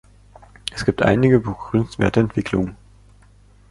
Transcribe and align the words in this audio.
Es 0.73 0.83
gibt 0.85 1.03
einige 1.03 1.39
begrüßenswerte 1.39 2.21
Entwicklungen. 2.21 2.75